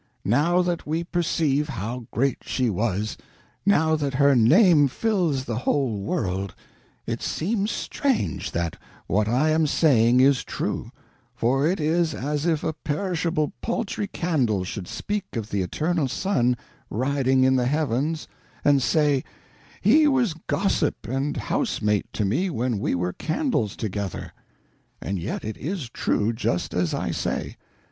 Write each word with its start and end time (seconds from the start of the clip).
Now 0.25 0.63
that 0.63 0.87
we 0.87 1.03
perceive 1.03 1.69
how 1.69 2.07
great 2.09 2.39
she 2.41 2.71
was, 2.71 3.17
now 3.67 3.95
that 3.95 4.15
her 4.15 4.35
name 4.35 4.87
fills 4.87 5.45
the 5.45 5.57
whole 5.59 5.99
world, 5.99 6.55
it 7.05 7.21
seems 7.21 7.69
strange 7.69 8.49
that 8.49 8.79
what 9.05 9.27
I 9.27 9.51
am 9.51 9.67
saying 9.67 10.19
is 10.19 10.43
true; 10.43 10.89
for 11.35 11.67
it 11.67 11.79
is 11.79 12.15
as 12.15 12.47
if 12.47 12.63
a 12.63 12.73
perishable 12.73 13.53
paltry 13.61 14.07
candle 14.07 14.63
should 14.63 14.87
speak 14.87 15.35
of 15.35 15.51
the 15.51 15.61
eternal 15.61 16.07
sun 16.07 16.57
riding 16.89 17.43
in 17.43 17.55
the 17.55 17.67
heavens 17.67 18.27
and 18.65 18.81
say, 18.81 19.23
"He 19.81 20.07
was 20.07 20.33
gossip 20.33 21.07
and 21.07 21.37
housemate 21.37 22.11
to 22.13 22.25
me 22.25 22.49
when 22.49 22.79
we 22.79 22.95
were 22.95 23.13
candles 23.13 23.75
together." 23.75 24.33
And 24.99 25.19
yet 25.19 25.45
it 25.45 25.57
is 25.57 25.91
true, 25.91 26.33
just 26.33 26.73
as 26.73 26.95
I 26.95 27.11
say. 27.11 27.55